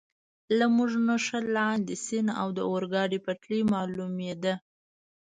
له 0.57 0.65
موږ 0.75 0.91
نه 1.07 1.15
ښه 1.25 1.39
لاندې، 1.55 1.93
سیند 2.05 2.29
او 2.41 2.47
د 2.57 2.59
اورګاډي 2.69 3.19
پټلۍ 3.25 3.61
معلومېده. 3.73 4.53